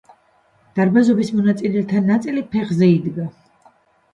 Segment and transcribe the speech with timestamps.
[0.79, 3.29] დარბაზობის მონაწილეთა ნაწილი ფეხზე იდგა.